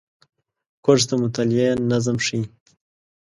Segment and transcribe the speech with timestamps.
[0.83, 2.41] کورس د مطالعې نظم ښيي.